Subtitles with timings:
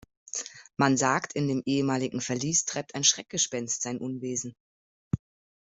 [0.77, 4.55] Man sagt, in dem ehemaligen Verlies treibt ein Schreckgespenst sein Unwesen.